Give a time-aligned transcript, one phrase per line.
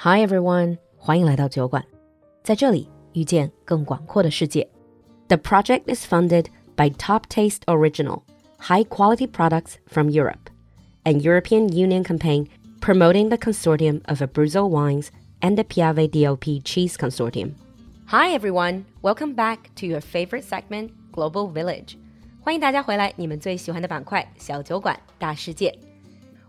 [0.00, 1.84] Hi everyone，欢迎来到酒馆，
[2.42, 4.68] 在这里遇见更广阔的世界。
[5.28, 6.46] The project is funded
[6.76, 8.22] by Top Taste Original,
[8.58, 10.50] high quality products from Europe,
[11.04, 12.46] an European Union campaign
[12.80, 15.08] promoting the consortium of Abruzzo wines
[15.40, 17.54] and the Piave DOP Cheese Consortium.
[18.06, 21.96] Hi everyone, welcome back to your favorite segment, Global Village.
[22.40, 25.76] 欢迎大家回来，你们最喜欢的板块——小酒馆大世界。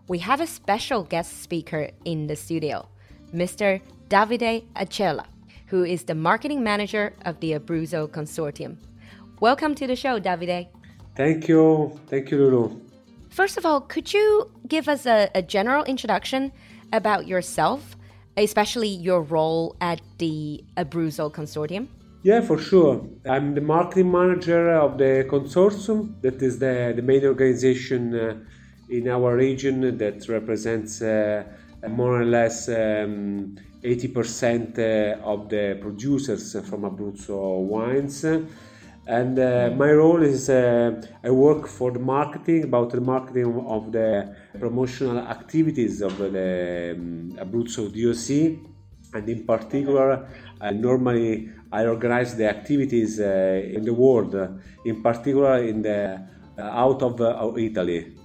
[0.05, 2.85] We have a special guest speaker in the studio.
[3.32, 3.80] Mr.
[4.08, 5.24] Davide Acerra,
[5.66, 8.76] who is the marketing manager of the Abruzzo Consortium.
[9.40, 10.68] Welcome to the show, Davide.
[11.16, 11.98] Thank you.
[12.08, 12.80] Thank you, Lulu.
[13.30, 16.52] First of all, could you give us a, a general introduction
[16.92, 17.96] about yourself,
[18.36, 21.88] especially your role at the Abruzzo Consortium?
[22.22, 23.04] Yeah, for sure.
[23.28, 26.20] I'm the marketing manager of the consortium.
[26.20, 28.36] That is the, the main organization uh,
[28.88, 31.42] in our region that represents uh,
[31.88, 38.24] more or less um, 80% uh, of the producers from Abruzzo wines.
[39.04, 43.90] And uh, my role is uh, I work for the marketing, about the marketing of
[43.90, 48.58] the promotional activities of the um, Abruzzo DOC.
[49.14, 50.26] And in particular,
[50.72, 54.34] normally I organize the activities in the world,
[54.86, 56.26] in particular in the
[56.58, 58.16] out of Italy.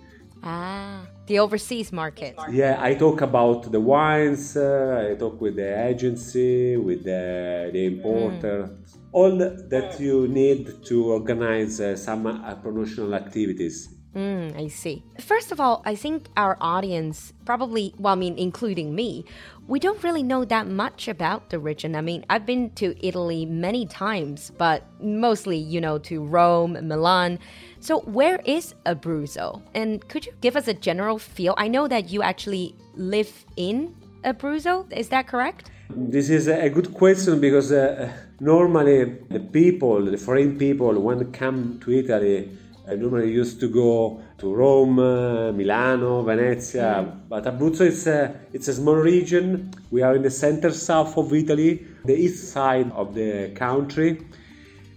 [0.42, 2.36] Ah the overseas market.
[2.50, 4.58] Yeah, I talk about the wines.
[4.58, 8.98] Uh, I talk with the agency, with the, the importer, mm.
[9.12, 13.94] all that you need to organize uh, some uh, promotional activities.
[14.16, 15.04] Mm, I see.
[15.20, 19.26] First of all, I think our audience probably, well, I mean, including me,
[19.68, 21.96] we don't really know that much about the region.
[21.96, 27.38] I mean, I've been to Italy many times, but mostly, you know, to Rome, Milan.
[27.80, 29.62] So, where is Abruzzo?
[29.74, 31.54] And could you give us a general feel?
[31.58, 34.92] I know that you actually live in Abruzzo.
[34.92, 35.72] Is that correct?
[35.90, 41.26] This is a good question because uh, normally the people, the foreign people, when they
[41.26, 42.50] come to Italy,
[42.90, 47.30] I normally used to go to Rome, uh, Milano, Venezia, mm.
[47.30, 49.74] but Abruzzo is a, it's a small region.
[49.92, 54.26] We are in the center south of Italy, the east side of the country.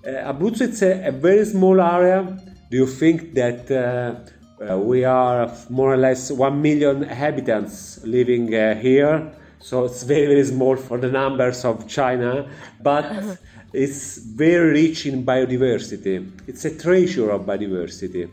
[0.07, 2.39] Uh, Abruzzo is a, a, very small area.
[2.71, 8.55] Do you think that uh, uh we are more or less 1 million inhabitants living
[8.55, 9.33] uh, here?
[9.59, 12.49] So it's very, very small for the numbers of China,
[12.83, 13.05] but
[13.73, 16.29] It's very rich in biodiversity.
[16.49, 18.29] It's a treasure of biodiversity.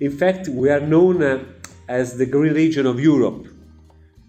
[0.00, 1.44] In fact, we are known uh,
[1.88, 3.46] as the green region of Europe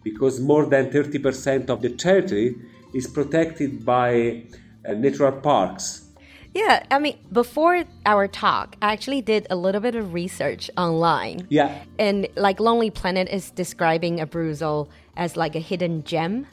[0.04, 2.56] because more than 30% of the territory
[2.94, 4.44] is protected by
[4.88, 6.11] natural parks.
[6.54, 11.48] Yeah, I mean, before our talk, I actually did a little bit of research online.
[11.50, 11.84] Yeah.
[11.98, 16.48] And like Lonely Planet is describing Abruzzo as like a hidden gem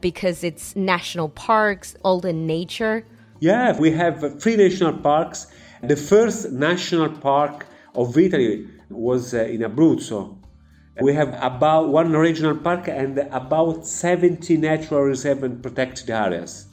[0.00, 3.04] because it's national parks, all the nature
[3.42, 5.48] yeah, we have three national parks.
[5.82, 10.38] The first national park of Italy was uh, in Abruzzo.
[11.00, 16.66] We have about one regional park and about 70 natural reserve and protected areas.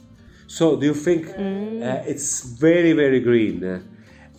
[0.50, 1.80] So, do you think mm.
[1.80, 3.62] uh, it's very, very green?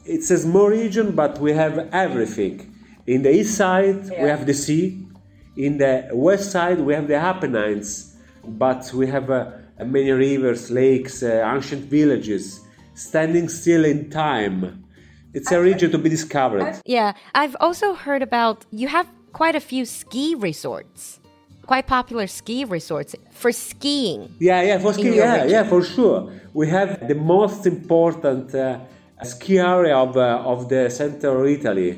[0.04, 2.76] It's a small region, but we have everything.
[3.08, 4.22] In the east side, yeah.
[4.24, 5.08] we have the sea.
[5.56, 11.24] In the west side, we have the Apennines, but we have a many rivers, lakes,
[11.24, 12.60] uh, ancient villages,
[12.94, 14.84] standing still in time.
[15.34, 16.82] It's a region to be discovered.
[16.86, 21.21] Yeah, I've also heard about you have quite a few ski resorts.
[21.72, 24.36] Quite popular ski resorts for skiing.
[24.40, 25.14] Yeah, yeah, for skiing.
[25.14, 25.50] Yeah, region.
[25.52, 26.30] yeah, for sure.
[26.54, 28.80] We have the most important uh,
[29.24, 31.98] ski area of, uh, of the central Italy.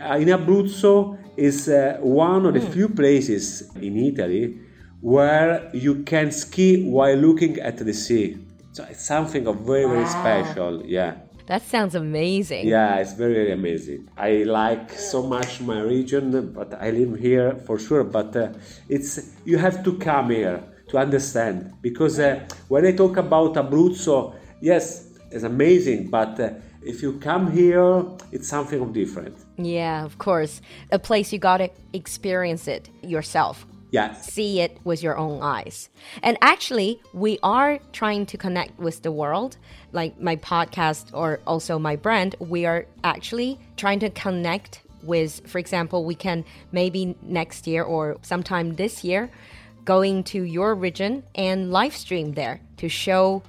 [0.00, 2.72] Uh, in Abruzzo is uh, one of the mm.
[2.72, 4.60] few places in Italy
[5.00, 8.38] where you can ski while looking at the sea.
[8.70, 9.94] So it's something of very, wow.
[9.94, 10.86] very special.
[10.86, 11.16] Yeah.
[11.48, 12.68] That sounds amazing.
[12.68, 14.10] Yeah, it's very, very amazing.
[14.18, 18.04] I like so much my region, but I live here for sure.
[18.04, 18.52] But uh,
[18.86, 24.34] it's you have to come here to understand because uh, when I talk about Abruzzo,
[24.60, 26.50] yes, it's amazing, but uh,
[26.82, 29.34] if you come here, it's something of different.
[29.56, 30.60] Yeah, of course,
[30.92, 33.66] a place you gotta experience it yourself.
[33.90, 34.12] Yeah.
[34.14, 35.88] See it with your own eyes.
[36.22, 39.56] And actually, we are trying to connect with the world.
[39.92, 45.58] Like my podcast or also my brand, we are actually trying to connect with, for
[45.58, 49.30] example, we can maybe next year or sometime this year
[49.84, 53.42] going to your region and live stream there to show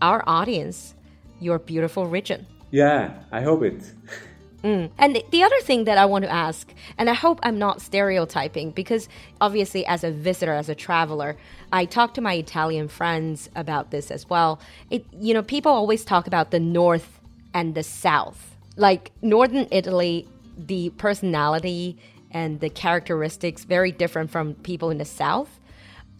[0.00, 0.94] our audience
[1.40, 2.46] your beautiful region.
[2.70, 3.82] Yeah, I hope it.
[4.64, 4.90] Mm.
[4.96, 8.70] And the other thing that I want to ask, and I hope I'm not stereotyping,
[8.70, 11.36] because obviously, as a visitor, as a traveler,
[11.70, 14.58] I talk to my Italian friends about this as well.
[14.90, 17.20] It, you know, people always talk about the north
[17.52, 18.56] and the south.
[18.76, 20.26] Like northern Italy,
[20.56, 21.98] the personality
[22.30, 25.60] and the characteristics very different from people in the south.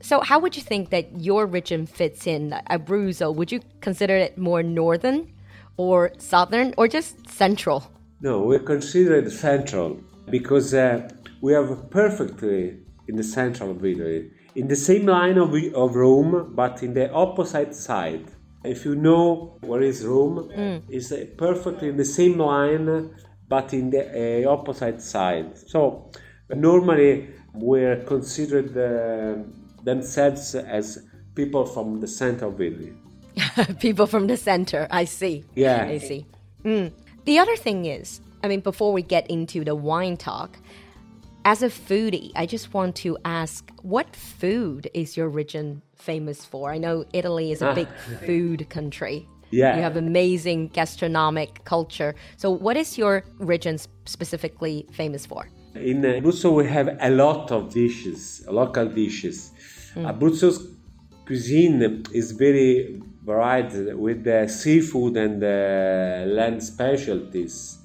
[0.02, 3.34] So, how would you think that your region fits in Abruzzo?
[3.34, 5.32] Would you consider it more northern,
[5.78, 7.90] or southern, or just central?
[8.24, 10.00] No, we consider it central
[10.30, 11.10] because uh,
[11.42, 16.52] we have perfectly in the central of Italy, in the same line of, of Rome,
[16.54, 18.24] but in the opposite side.
[18.64, 20.82] If you know where is Rome, mm.
[20.88, 23.14] it's uh, perfectly in the same line,
[23.46, 24.04] but in the
[24.46, 25.58] uh, opposite side.
[25.68, 26.10] So
[26.48, 29.42] normally we're considered uh,
[29.82, 31.04] themselves as
[31.34, 32.94] people from the center of Italy.
[33.80, 35.44] people from the center, I see.
[35.54, 35.84] Yeah.
[35.84, 36.24] I see.
[36.64, 36.90] Mm.
[37.24, 40.58] The other thing is, I mean, before we get into the wine talk,
[41.46, 46.70] as a foodie, I just want to ask what food is your region famous for?
[46.70, 47.88] I know Italy is a big
[48.26, 49.26] food country.
[49.50, 49.76] Yeah.
[49.76, 52.14] You have amazing gastronomic culture.
[52.36, 55.48] So, what is your region specifically famous for?
[55.74, 59.52] In Abruzzo, we have a lot of dishes, local dishes.
[59.94, 60.12] Mm.
[60.12, 60.66] Abruzzo's
[61.26, 67.78] cuisine is very varied with the seafood and the land specialties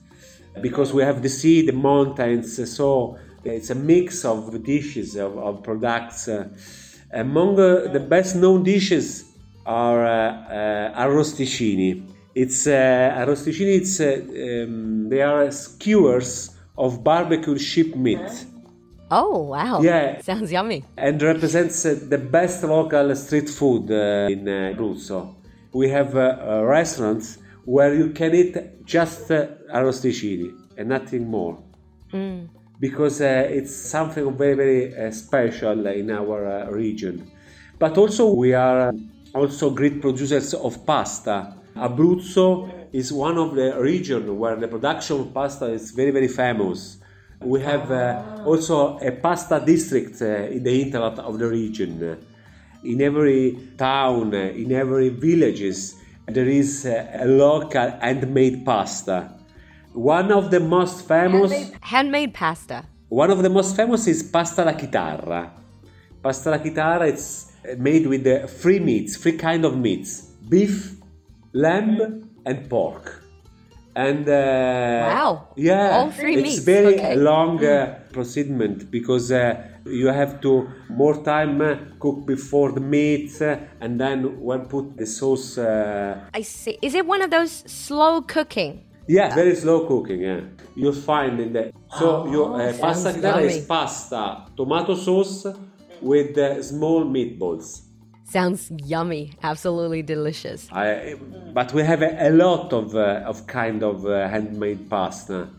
[0.61, 5.63] because we have the sea, the mountains, so it's a mix of dishes, of, of
[5.63, 6.27] products.
[6.27, 6.49] Uh,
[7.11, 9.25] among uh, the best known dishes
[9.65, 12.03] are uh, uh arrosticini.
[12.35, 13.77] It's uh, arrosticini.
[13.81, 18.45] It's uh, um, they are skewers of barbecue sheep meat.
[19.11, 19.81] Oh wow!
[19.81, 20.83] Yeah, sounds yummy.
[20.97, 25.35] And represents the best local street food in Abruzzo.
[25.73, 31.61] We have restaurants where you can eat just uh, arrosticini and nothing more.
[32.11, 32.49] Mm.
[32.79, 37.29] Because uh, it's something very, very uh, special in our uh, region.
[37.77, 38.91] But also, we are
[39.35, 41.53] also great producers of pasta.
[41.75, 46.97] Abruzzo is one of the regions where the production of pasta is very, very famous.
[47.41, 52.17] We have uh, also a pasta district uh, in the hinterland of the region.
[52.83, 55.95] In every town, in every villages,
[56.27, 59.31] there is a, a local handmade pasta.
[59.93, 62.85] One of the most famous handmade, handmade, pasta.
[63.07, 65.49] One of the most famous is pasta alla chitarra.
[66.21, 70.95] Pasta alla chitarra it's made with the three meats, three kind of meats: beef,
[71.53, 73.23] lamb, and pork.
[73.95, 76.59] And uh, wow, yeah, all three it's meats.
[76.59, 77.15] very okay.
[77.15, 83.41] long uh, procediment because uh, you have to more time uh, cook before the meat
[83.41, 85.57] uh, and then when put the sauce.
[85.57, 86.77] Uh, I see.
[86.81, 88.85] Is it one of those slow cooking?
[89.07, 90.21] Yeah, very slow cooking.
[90.21, 90.41] Yeah,
[90.75, 95.47] you'll find in the so oh, your uh, pasta is pasta, tomato sauce
[95.99, 97.88] with small meatballs.
[98.29, 100.69] Sounds yummy, absolutely delicious.
[100.71, 101.15] I,
[101.51, 105.49] but we have a, a lot of, uh, of kind of uh, handmade pasta.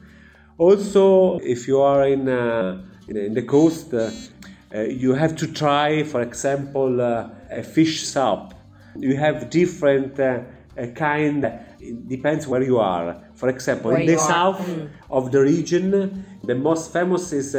[0.57, 4.11] Also, if you are in, uh, in, the coast, uh,
[4.73, 8.55] uh, you have to try, for example, uh, a fish soup.
[8.97, 10.17] You have different
[10.95, 11.45] kind,
[11.81, 13.21] it depends where you are.
[13.35, 14.89] For example, where in the south mm.
[15.11, 17.55] of the region, the most famous is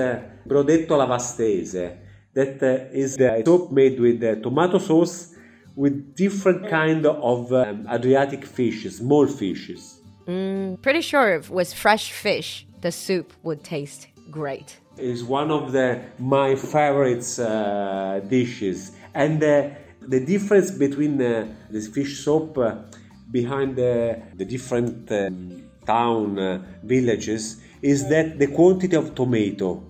[0.47, 1.97] Brodetto Lavastese
[2.33, 5.35] that uh, is the soup made with uh, tomato sauce
[5.75, 10.01] with different kind of um, Adriatic fishes, small fishes.
[10.27, 14.77] Mm, pretty sure if it was fresh fish, the soup would taste great.
[14.97, 19.69] It's one of the my favorites uh, dishes, and uh,
[20.01, 22.75] the difference between uh, this fish soup uh,
[23.31, 29.81] behind the, the different um, town villages is that the quantity of tomato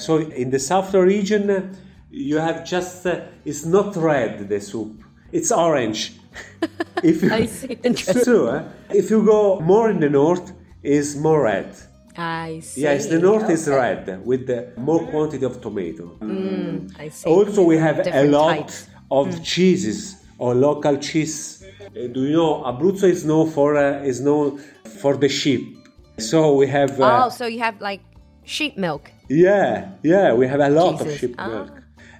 [0.00, 1.76] so in the south region,
[2.10, 5.02] you have just uh, it's not red the soup;
[5.32, 6.14] it's orange.
[7.02, 7.78] if you, I see.
[7.84, 8.62] Eh?
[8.90, 10.52] If you go more in the north,
[10.82, 11.76] is more red.
[12.16, 12.82] I see.
[12.82, 13.52] Yes, the north okay.
[13.54, 16.16] is red with the more quantity of tomato.
[16.20, 17.28] Mm, I see.
[17.28, 18.88] Also, we have Different a lot types.
[19.10, 19.44] of mm.
[19.44, 21.62] cheeses or local cheese.
[21.62, 24.58] Uh, do you know Abruzzo is known for uh, is known
[25.00, 25.76] for the sheep.
[26.18, 27.00] So we have.
[27.00, 28.00] Uh, oh, so you have like
[28.50, 29.10] sheep milk.
[29.28, 31.06] Yeah, yeah, we have a lot Jesus.
[31.06, 31.48] of sheep ah.
[31.48, 31.72] milk.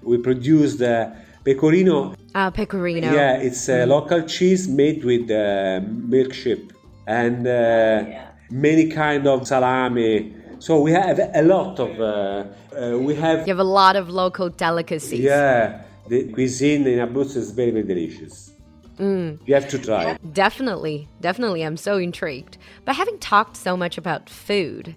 [0.02, 1.12] We produce the
[1.44, 2.14] pecorino.
[2.34, 3.12] Ah, pecorino.
[3.12, 3.88] Yeah, it's a mm.
[3.88, 5.80] local cheese made with uh,
[6.14, 6.72] milk sheep
[7.06, 8.30] and uh, yeah.
[8.50, 10.34] many kind of salami.
[10.60, 11.90] So we have a lot of.
[12.00, 13.38] Uh, uh, we have.
[13.46, 15.20] You have a lot of local delicacies.
[15.20, 18.52] Yeah, the cuisine in Abruzzo is very very delicious.
[19.00, 20.18] You have to try.
[20.32, 21.64] Definitely, definitely.
[21.64, 22.58] I'm so intrigued.
[22.84, 24.94] But having talked so much about food,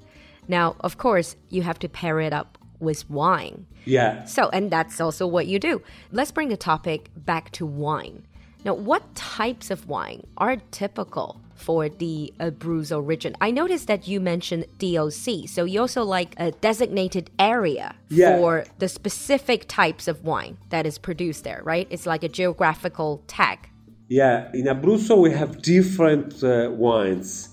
[0.48, 3.66] now, of course, you have to pair it up with wine.
[3.86, 4.26] Yeah.
[4.26, 5.82] So, and that's also what you do.
[6.12, 8.26] Let's bring the topic back to wine.
[8.66, 13.36] Now, what types of wine are typical for the Abruzzo region?
[13.42, 18.38] I noticed that you mentioned DOC, so you also like a designated area Yeah.
[18.38, 21.88] for the specific types of wine that is produced there, right?
[21.90, 23.70] It's like a geographical tag.
[24.08, 27.50] Yeah, in Abruzzo we have different uh, wines,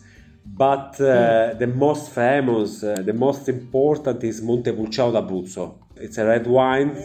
[0.57, 5.79] but uh, the most famous, uh, the most important is Montepulciano d'Abruzzo.
[5.97, 6.97] It's a red wine,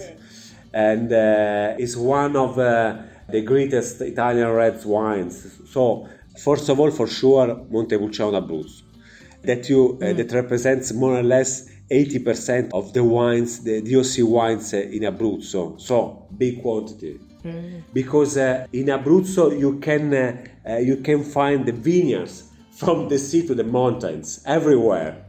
[0.73, 2.97] and uh, it's one of uh,
[3.29, 5.59] the greatest Italian red wines.
[5.69, 8.83] So, first of all, for sure, Montepulciano d'Abruzzo,
[9.43, 14.73] that you uh, that represents more or less 80% of the wines, the DOC wines
[14.73, 15.79] uh, in Abruzzo.
[15.79, 17.19] So, big quantity
[17.93, 20.11] because uh, in Abruzzo you can
[20.81, 25.25] you can find the vineyards from the sea to the mountains everywhere.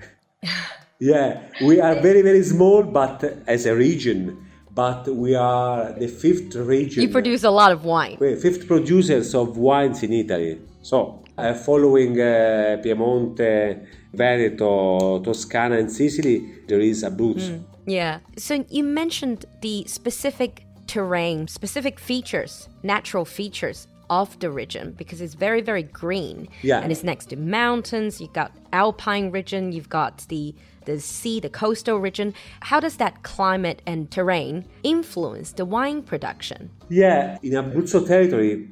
[0.98, 6.54] yeah, we are very very small, but as a region, but we are the fifth
[6.54, 7.02] region.
[7.02, 8.16] You produce a lot of wine.
[8.20, 10.60] We're fifth producers of wines in Italy.
[10.82, 17.62] So, uh, following uh, Piemonte, Veneto, Toscana, and Sicily, there is Abruzzo.
[17.86, 18.20] Yeah.
[18.36, 25.34] So you mentioned the specific terrain, specific features, natural features of the region because it's
[25.34, 26.48] very, very green.
[26.62, 26.80] Yeah.
[26.80, 28.20] And it's next to mountains.
[28.20, 29.72] You've got alpine region.
[29.72, 30.54] You've got the
[30.86, 32.32] the sea, the coastal region.
[32.60, 36.70] How does that climate and terrain influence the wine production?
[36.88, 38.68] Yeah, in Abruzzo territory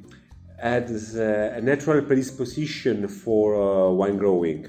[0.57, 4.67] has uh, a natural predisposition for uh, wine growing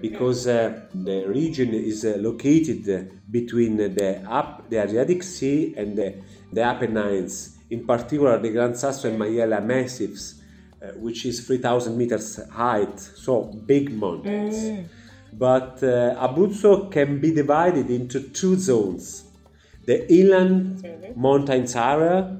[0.00, 6.14] because uh, the region is uh, located between the up the Adriatic Sea and the,
[6.52, 10.40] the Apennines, in particular the Gran Sasso and Maiella massifs,
[10.82, 14.88] uh, which is 3,000 meters height, so big mountains.
[15.32, 19.26] But uh, Abruzzo can be divided into two zones
[19.86, 20.84] the inland
[21.16, 22.36] mountains area,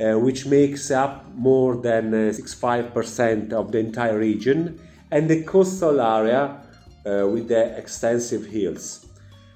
[0.00, 4.78] uh, which makes up more than uh, 65% of the entire region,
[5.10, 6.60] and the coastal area
[7.06, 9.06] uh, with the extensive hills.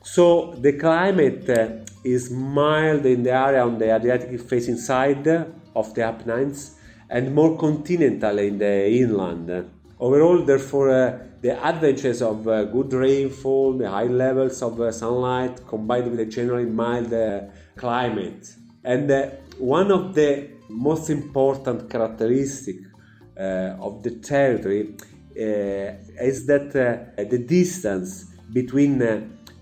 [0.03, 1.69] So the climate uh,
[2.05, 5.27] is mild in the area on the Adriatic facing side
[5.75, 6.77] of the Apennines
[7.09, 9.71] and more continental in the inland.
[9.99, 15.67] Overall, therefore, uh, the advantages of uh, good rainfall, the high levels of uh, sunlight
[15.67, 17.43] combined with a generally mild uh,
[17.77, 18.55] climate.
[18.83, 22.77] And uh, one of the most important characteristic
[23.39, 24.97] uh, of the territory
[25.37, 28.99] is that the distance between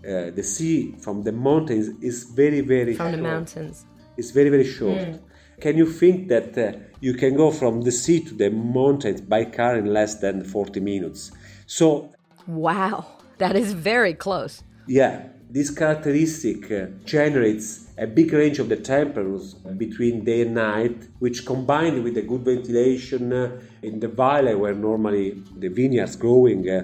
[0.04, 3.30] uh, the sea from the mountains is very, very From the short.
[3.30, 3.86] mountains.
[4.16, 5.20] It's very, very short.
[5.60, 9.44] Can you think that uh, you can go from the sea to the mountains by
[9.44, 11.30] car in less than 40 minutes?
[11.66, 12.10] So,
[12.46, 13.06] Wow.
[13.38, 14.62] That is very close.
[14.86, 20.96] yeah, this characteristic uh, generates a big range of the temperatures between day and night,
[21.18, 26.68] which combined with the good ventilation uh, in the valley where normally the vineyards growing,
[26.68, 26.82] uh,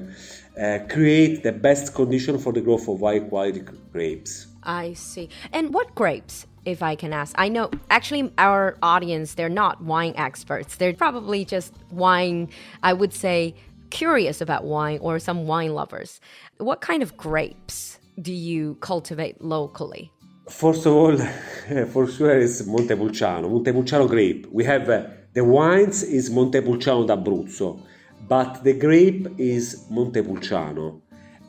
[0.60, 3.60] uh, create the best condition for the growth of high quality
[3.92, 4.46] grapes.
[4.62, 5.28] I see.
[5.52, 7.34] And what grapes, if I can ask?
[7.38, 10.76] I know actually our audience, they're not wine experts.
[10.76, 12.48] They're probably just wine,
[12.82, 13.54] I would say,
[13.90, 16.20] curious about wine or some wine lovers.
[16.58, 20.12] What kind of grapes do you cultivate locally?
[20.50, 21.16] First of all,
[21.92, 24.46] for sure, it's Montepulciano, Montepulciano grape.
[24.50, 27.80] We have uh, the wines is Montepulciano d'Abruzzo,
[28.28, 31.00] but the grape is Montepulciano,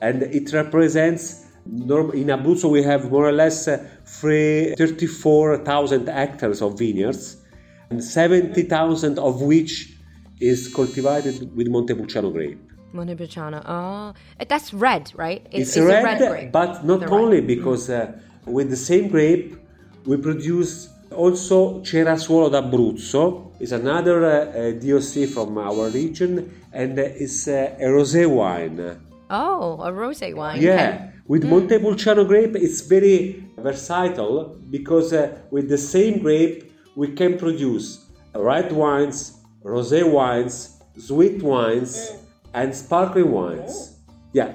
[0.01, 1.45] and it represents.
[1.65, 7.37] In Abruzzo, we have more or less uh, three- 34,000 hectares of vineyards,
[7.91, 9.93] and 70,000 of which
[10.39, 12.59] is cultivated with Montepulciano grape.
[12.93, 13.61] Montepulciano.
[13.67, 14.13] Oh,
[14.47, 15.45] that's red, right?
[15.51, 16.51] It- It's, a red, red grape.
[16.51, 17.21] but not The red.
[17.21, 18.13] only because uh,
[18.45, 19.55] with the same grape
[20.05, 23.51] we produce also Cerasuolo d'Abruzzo.
[23.59, 28.97] is another uh, uh, DOC from our region, and it's uh, a rosé wine.
[29.29, 30.61] Oh, a rosé wine.
[30.61, 31.11] Yeah, Okay.
[31.27, 38.05] with Montepulciano grape, it's very versatile because uh, with the same grape we can produce
[38.33, 42.13] red wines, rosé wines, sweet wines,
[42.53, 43.97] and sparkling wines.
[44.33, 44.53] Yeah.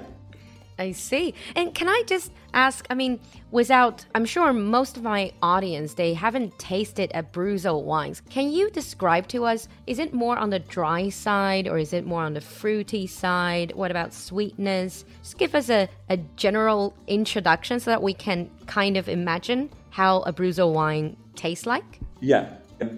[0.77, 1.33] I see.
[1.55, 2.85] And can I just ask?
[2.89, 3.19] I mean,
[3.51, 8.21] without, I'm sure most of my audience they haven't tasted Abruzzo wines.
[8.29, 9.67] Can you describe to us?
[9.87, 13.71] Is it more on the dry side or is it more on the fruity side?
[13.73, 15.05] What about sweetness?
[15.21, 20.21] Just give us a, a general introduction so that we can kind of imagine how
[20.21, 21.99] Abruzzo wine tastes like.
[22.19, 22.49] Yeah,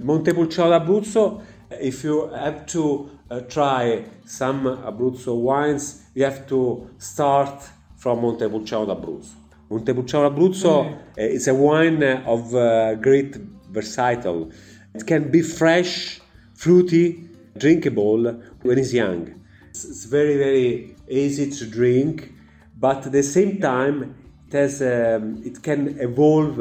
[0.01, 7.61] Montepulciano d'Abruzzo if you have to uh, try some Abruzzo wines, you have to start
[7.95, 9.35] from Montepulciano d'Abruzzo.
[9.67, 10.99] Montepulciano d'Abruzzo mm.
[11.15, 13.37] is a wine of uh, great
[13.69, 14.49] versatile.
[14.95, 16.19] It can be fresh,
[16.55, 18.33] fruity, drinkable
[18.63, 19.45] when it's young.
[19.69, 22.33] It's, very, very easy to drink,
[22.79, 24.15] but at the same time,
[24.47, 26.59] it has um, it can evolve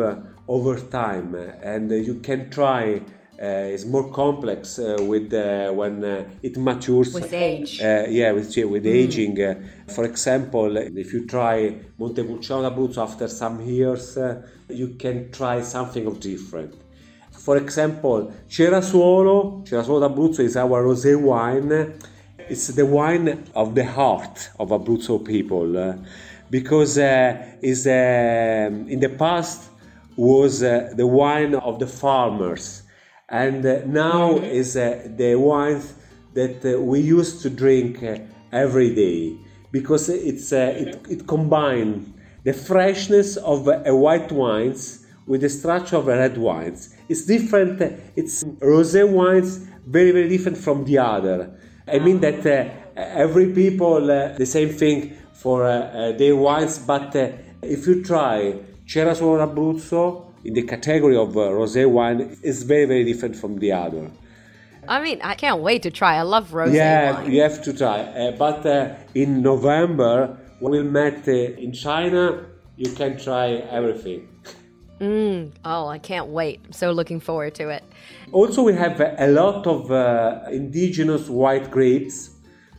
[0.48, 3.00] over time, and you can try
[3.38, 6.02] is more complex uh, with uh, when
[6.42, 7.80] it matures with age.
[7.80, 8.94] yeah, with with mm.
[9.02, 9.36] aging.
[9.88, 14.18] for example, if you try Montepulciano d'Abruzzo after some years,
[14.68, 16.74] you can try something of different.
[17.30, 21.94] For example, Cerasuolo, Cerasuolo d'Abruzzo is our rosé wine.
[22.48, 25.96] It's the wine of the heart of Abruzzo people uh,
[26.50, 29.70] because uh, is uh, in the past
[30.16, 32.82] was the wine of the farmers
[33.28, 34.44] and uh, now mm-hmm.
[34.44, 35.94] is uh, the wines
[36.34, 38.04] that uh, we used to drink
[38.52, 39.36] every day
[39.72, 42.08] because it's it, it combines
[42.44, 46.94] the freshness of a white wines with the structure of red wines.
[47.08, 47.80] It's different.
[48.14, 49.56] It's rosé wines,
[49.86, 51.58] very very different from the other.
[51.88, 57.14] I mean that uh, every people uh, the same thing for uh, their wines, but
[57.62, 63.04] if you try Cerasuolo Abruzzo, in the category of uh, rosé wine is very very
[63.04, 64.10] different from the other.
[64.88, 66.14] I mean, I can't wait to try.
[66.16, 67.32] I love rosé yeah, wine.
[67.32, 68.00] you have to try.
[68.00, 73.48] Uh, but uh, in November, when we met uh, in China, you can try
[73.78, 74.28] everything.
[75.00, 76.60] Mm, oh, I can't wait.
[76.64, 77.84] I'm so looking forward to it.
[78.32, 82.30] Also, we have a lot of uh, indigenous white grapes.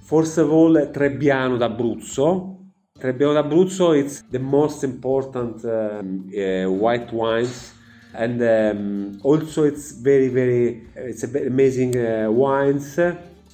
[0.03, 2.57] First of all, Trebbiano d'Abruzzo,
[2.99, 7.73] Trebbiano d'Abruzzo is the most important um, uh, white wines.
[8.13, 12.99] And um, also it's very very it's amazing uh, wines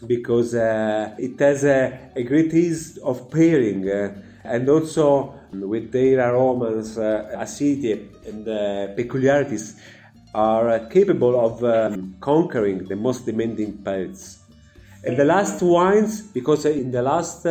[0.07, 6.19] because uh, it has a, a, great ease of pairing uh, and also with their
[6.29, 9.75] aromas uh, acidity and uh, peculiarities
[10.33, 14.39] are capable of um, conquering the most demanding palates.
[15.03, 17.45] And the last wines because in the last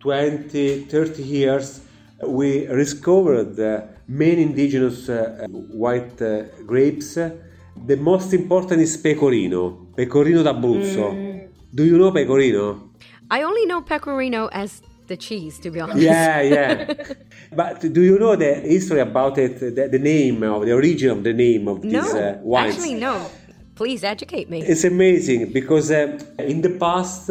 [0.00, 1.80] 20, 30 years,
[2.26, 3.58] we discovered
[4.06, 7.14] many indigenous uh, white uh, grapes.
[7.14, 11.12] The most important is Pecorino, Pecorino d'Abruzzo.
[11.12, 11.48] Mm.
[11.74, 12.90] Do you know Pecorino?
[13.30, 16.00] I only know Pecorino as the cheese, to be honest.
[16.00, 16.94] Yeah, yeah.
[17.52, 21.24] but do you know the history about it, the, the name of the origin of
[21.24, 22.74] the name of these no, uh, wines?
[22.74, 23.30] Actually, no.
[23.74, 24.62] Please educate me.
[24.62, 27.30] It's amazing because uh, in the past,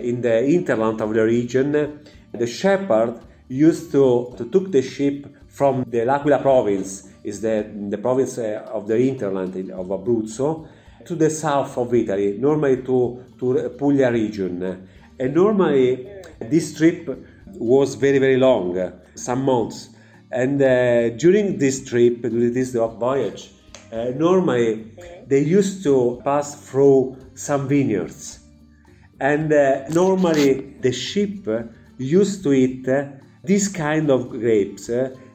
[0.00, 2.00] in the hinterland of the region,
[2.32, 7.98] the shepherd used to, to took the sheep from the L'Aquila province, is the, the
[7.98, 10.68] province uh, of the hinterland of Abruzzo,
[11.04, 14.88] to the south of Italy, normally to, to Puglia region.
[15.18, 16.06] And normally
[16.38, 17.08] this trip
[17.46, 19.90] was very, very long, some months.
[20.30, 23.50] And uh, during this trip, during this voyage,
[23.90, 24.92] uh, normally
[25.26, 28.37] they used to pass through some vineyards
[29.20, 31.48] and uh, normally the sheep
[31.98, 32.88] used to eat
[33.42, 34.90] this kind of grapes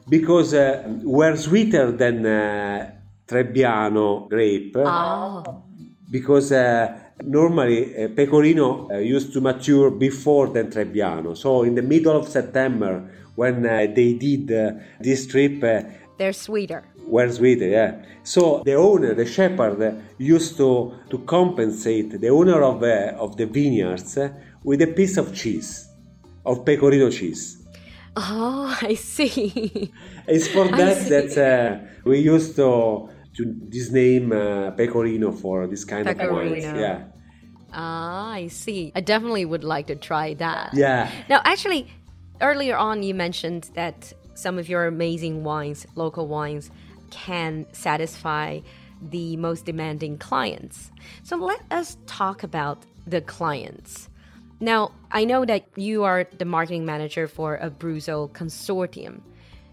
[0.08, 2.90] because uh, were sweeter than uh,
[3.26, 4.76] Trebbiano grape.
[4.76, 5.62] Oh.
[6.10, 11.36] Because uh, normally uh, Pecorino uh, used to mature before than Trebbiano.
[11.36, 14.48] So in the middle of September, when uh, they did
[15.00, 15.60] this trip,
[16.16, 18.02] they're sweeter were sweeter, yeah.
[18.22, 23.46] So the owner, the shepherd, used to, to compensate the owner of, uh, of the
[23.46, 25.88] vineyards uh, with a piece of cheese,
[26.44, 27.62] of pecorino cheese.
[28.16, 29.92] Oh, I see.
[30.26, 35.84] It's for that that uh, we used to to this name uh, pecorino for this
[35.84, 36.40] kind pecorino.
[36.40, 36.64] of wines.
[36.64, 37.04] Yeah.
[37.72, 38.92] Ah, I see.
[38.94, 40.70] I definitely would like to try that.
[40.74, 41.10] Yeah.
[41.28, 41.90] Now, actually,
[42.40, 46.70] earlier on you mentioned that some of your amazing wines, local wines,
[47.14, 48.60] can satisfy
[49.00, 50.90] the most demanding clients.
[51.22, 54.08] So let us talk about the clients.
[54.60, 59.20] Now, I know that you are the marketing manager for Abruzzo Consortium.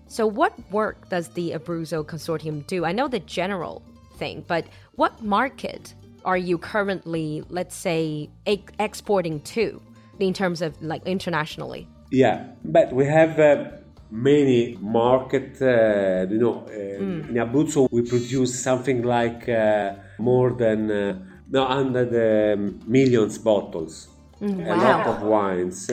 [0.08, 2.84] So, what work does the Abruzzo Consortium do?
[2.84, 3.82] I know the general
[4.18, 5.94] thing, but what market
[6.26, 9.82] are you currently, let's say, exporting to
[10.20, 11.88] in terms of like internationally?
[12.12, 13.72] Yeah, but we have uh,
[14.12, 15.62] many market.
[15.62, 17.30] Uh, you know, uh, mm.
[17.30, 21.18] in Abruzzo we produce something like uh, more than uh,
[21.50, 24.08] no hundred um, millions bottles.
[24.42, 24.76] Mm, wow.
[24.76, 25.90] A lot of wines.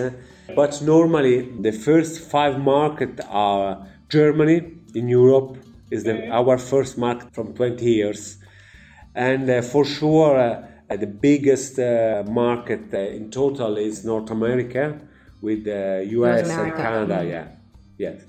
[0.54, 5.58] But normally the first five markets are Germany in Europe
[5.90, 8.38] is the, our first market from 20 years,
[9.14, 14.98] and uh, for sure Uh, the biggest uh, market uh, in total is North America
[15.42, 17.16] with the US and Canada.
[17.16, 17.28] Mm-hmm.
[17.28, 17.46] Yeah,
[17.98, 18.22] yes.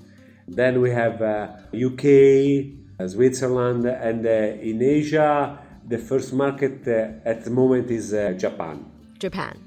[0.46, 7.44] Then we have uh, UK, uh, Switzerland, and uh, in Asia, the first market at
[7.44, 8.84] the moment is Japan.
[9.18, 9.58] Japan.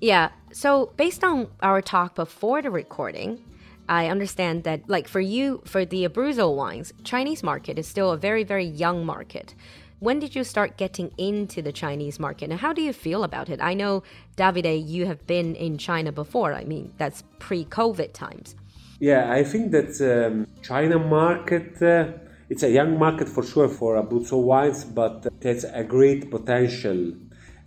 [0.00, 0.30] Yeah.
[0.52, 3.42] So based on our talk before the recording,
[3.88, 8.16] I understand that, like for you, for the Abruzzo wines, Chinese market is still a
[8.16, 9.54] very, very young market.
[10.00, 13.48] When did you start getting into the Chinese market, and how do you feel about
[13.48, 13.60] it?
[13.60, 14.02] I know,
[14.36, 16.52] Davide, you have been in China before.
[16.52, 18.56] I mean, that's pre-COVID times.
[19.00, 21.82] Yeah, I think that um, China market.
[21.82, 26.30] Uh, it's a young market for sure for Abruzzo wines, but it has a great
[26.30, 27.14] potential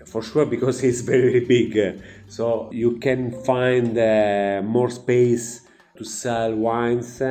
[0.05, 2.01] for sure because it's very big.
[2.27, 7.21] So you can find uh, more space to sell wines.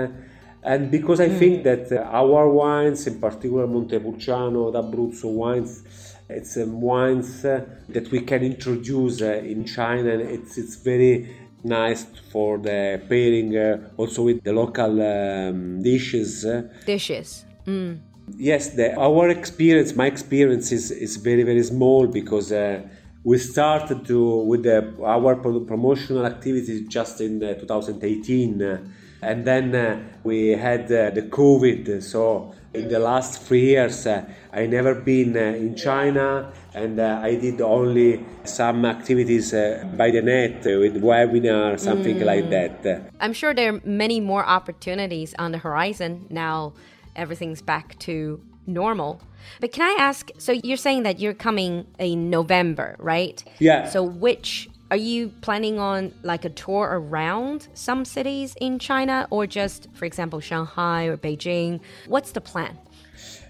[0.62, 1.38] And because I mm.
[1.38, 5.84] think that our wines, in particular Montepulciano, d'Abruzzo wines,
[6.28, 10.10] it's um, wines uh, that we can introduce uh, in China.
[10.10, 16.46] It's it's very nice for the pairing uh, also with the local um, dishes.
[16.84, 17.44] Dishes.
[17.66, 17.98] Mm.
[18.36, 22.82] Yes, the, our experience, my experience is, is very very small because uh,
[23.26, 28.78] we started to with the, our promotional activities just in uh, 2018 uh,
[29.20, 34.24] and then uh, we had uh, the covid so in the last three years uh,
[34.52, 39.52] i never been uh, in china and i did only some activities
[39.96, 42.24] by the net with webinar something mm.
[42.24, 46.72] like that i'm sure there are many more opportunities on the horizon now
[47.14, 49.20] everything's back to normal
[49.60, 50.30] but can I ask?
[50.38, 53.42] So you're saying that you're coming in November, right?
[53.58, 53.88] Yeah.
[53.88, 59.46] So which are you planning on like a tour around some cities in China or
[59.46, 61.80] just, for example, Shanghai or Beijing?
[62.06, 62.78] What's the plan?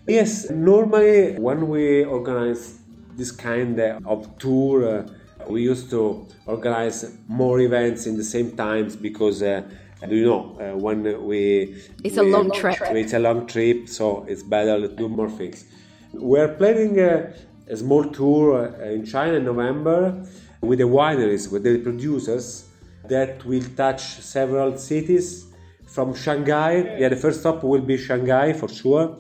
[0.07, 2.79] Yes, normally when we organize
[3.17, 5.07] this kind of tour, uh,
[5.49, 9.43] we used to organize more events in the same times because.
[9.43, 9.63] Uh,
[10.11, 12.77] you know, uh, when we it's we, a long trip.
[12.83, 15.65] It's a long trip, so it's better to do more things.
[16.13, 17.33] We're planning a,
[17.67, 20.23] a small tour uh, in China in November
[20.67, 22.69] with the wineries, with the producers
[23.09, 24.03] that will touch
[24.35, 25.47] several cities
[25.87, 26.97] from Shanghai.
[26.99, 29.19] Yeah, the first stop will be Shanghai for sure.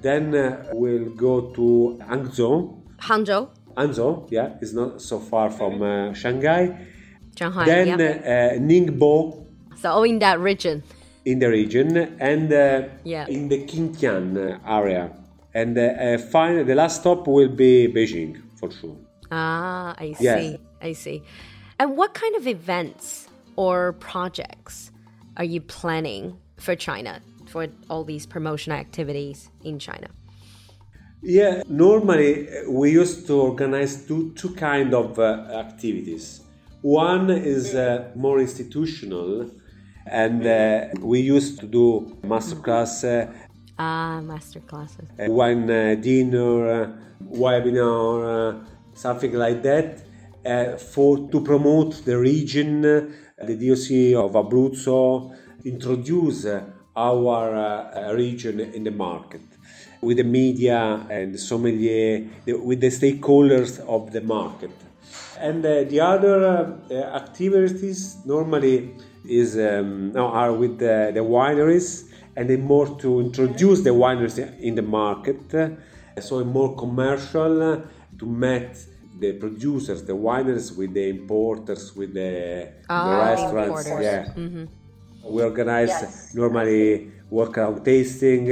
[0.00, 2.82] Then uh, we'll go to Hangzhou.
[2.98, 3.48] Hangzhou.
[3.76, 6.86] Hangzhou, yeah, it's not so far from uh, Shanghai.
[7.38, 7.64] Shanghai.
[7.64, 8.00] Then yep.
[8.00, 9.46] uh, Ningbo.
[9.76, 10.82] So in that region.
[11.24, 13.26] In the region and uh, yeah.
[13.28, 15.12] in the Zhejiang area
[15.54, 18.96] and uh, uh, finally the last stop will be Beijing for sure.
[19.30, 20.24] Ah, I see.
[20.24, 20.56] Yeah.
[20.82, 21.22] I see.
[21.78, 24.90] And what kind of events or projects
[25.36, 30.08] are you planning for China for all these promotional activities in China?
[31.22, 36.42] Yeah, normally uh, we used to organize two two kind of uh, activities.
[36.82, 39.50] One is uh, more institutional,
[40.06, 43.02] and uh, we used to do masterclass
[43.80, 45.08] Ah, master classes.
[45.16, 46.90] One uh, dinner, uh,
[47.30, 50.00] webinar, uh, something like that, uh,
[50.78, 53.08] for to promote the region, uh,
[53.44, 56.46] the DOC of Abruzzo, introduce
[56.96, 59.42] our region in the market
[60.00, 64.70] with the media and sommelier, with the stakeholders of the market.
[65.38, 68.94] And the other activities normally
[69.28, 74.82] is um, are with the, the wineries and more to introduce the wineries in the
[74.82, 75.40] market,
[76.20, 77.84] so more commercial
[78.18, 78.70] to meet
[79.18, 83.84] the producers, the wineries with the importers, with the, ah, the restaurants.
[83.84, 84.24] The yeah.
[84.36, 84.64] Mm-hmm.
[85.34, 86.34] We organize yes.
[86.34, 88.46] normally work around tasting.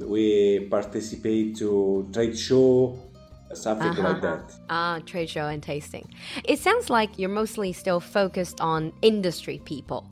[0.00, 2.98] We participate to trade show,
[3.54, 4.02] something uh-huh.
[4.02, 4.52] like that.
[4.68, 6.08] Ah, trade show and tasting.
[6.44, 10.04] It sounds like you're mostly still focused on industry people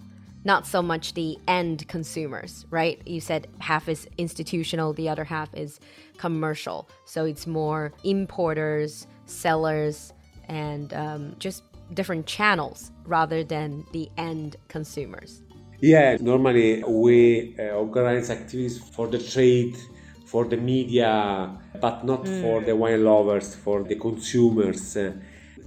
[0.46, 3.02] not so much the end consumers, right?
[3.04, 5.80] You said half is institutional, the other half is
[6.18, 6.88] commercial.
[7.04, 10.12] So it's more importers, sellers,
[10.48, 11.62] and um, just
[11.94, 15.42] different channels rather than the end consumers.
[15.80, 19.76] Yeah, normally we uh, organize activities for the trade,
[20.24, 22.40] for the media, but not mm.
[22.40, 24.96] for the wine lovers, for the consumers.
[24.96, 25.12] Uh,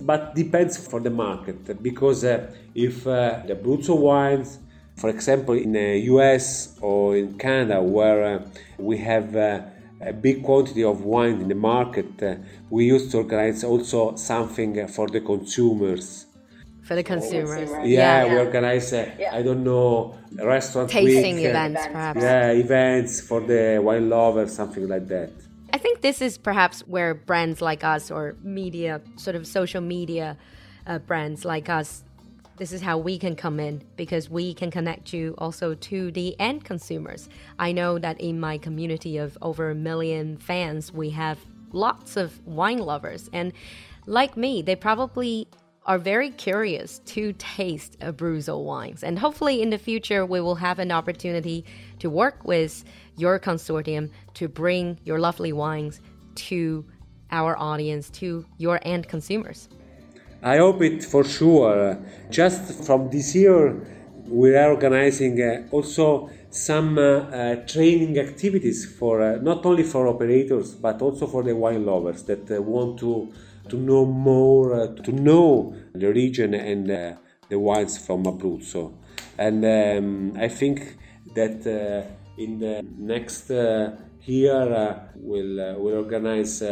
[0.02, 4.60] but depends for the market because uh, if uh, the Abruzzo wines
[5.00, 8.46] for example, in the US or in Canada, where uh,
[8.78, 9.62] we have uh,
[10.02, 12.36] a big quantity of wine in the market, uh,
[12.70, 16.26] we used to organize also something for the consumers.
[16.84, 17.70] For the consumers.
[17.84, 19.36] Yeah, yeah, we organize, uh, yeah.
[19.36, 22.22] I don't know, restaurant tasting week, events, perhaps.
[22.22, 25.32] Yeah, events for the wine lovers, something like that.
[25.72, 30.38] I think this is perhaps where brands like us or media, sort of social media
[30.88, 32.04] uh, brands like us,
[32.60, 36.38] this is how we can come in because we can connect you also to the
[36.40, 37.30] end consumers.
[37.58, 41.40] I know that in my community of over a million fans, we have
[41.72, 43.30] lots of wine lovers.
[43.32, 43.54] And
[44.06, 45.48] like me, they probably
[45.86, 49.04] are very curious to taste a Abruzzo wines.
[49.04, 51.64] And hopefully, in the future, we will have an opportunity
[52.00, 52.84] to work with
[53.16, 56.02] your consortium to bring your lovely wines
[56.36, 56.86] to
[57.32, 59.70] our audience, to your end consumers.
[60.42, 62.00] I hope it for sure.
[62.30, 63.76] Just from this year,
[64.26, 70.08] we are organizing uh, also some uh, uh, training activities for uh, not only for
[70.08, 73.32] operators but also for the wine lovers that uh, want to
[73.68, 76.88] to know more, uh, to know the region and
[77.50, 78.94] the wines from Abruzzo.
[79.38, 80.98] And um, I think
[81.36, 81.68] that
[82.36, 83.52] in the next
[84.26, 86.64] year we'll, we'll organize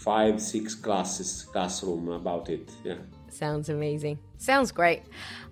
[0.00, 2.70] five, six classes, classroom about it.
[2.84, 2.96] Yeah.
[3.28, 4.18] Sounds amazing.
[4.38, 5.02] Sounds great.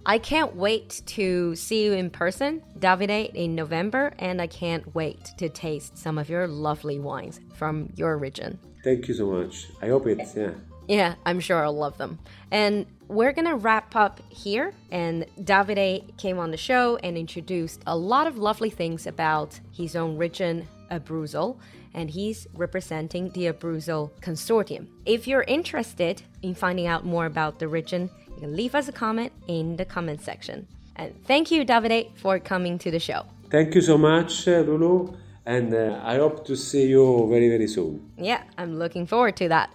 [0.07, 5.33] I can't wait to see you in person, Davide, in November, and I can't wait
[5.37, 8.59] to taste some of your lovely wines from your region.
[8.83, 9.69] Thank you so much.
[9.83, 10.53] I hope it's, yeah.
[10.89, 12.19] Yeah, I'm sure I'll love them.
[12.51, 14.73] And we're gonna wrap up here.
[14.91, 19.95] And Davide came on the show and introduced a lot of lovely things about his
[19.95, 21.59] own region, Abruzzo,
[21.99, 24.87] and he's representing the Abruzzo Consortium.
[25.05, 28.93] If you're interested in finding out more about the region, you can leave us a
[28.93, 30.69] comment in the comment section.
[30.95, 33.27] And thank you, Davide, for coming to the show.
[33.51, 35.13] Thank you so much, uh, Lulu,
[35.45, 38.13] and uh, I hope to see you very, very soon.
[38.17, 39.71] Yeah, I'm looking forward to that.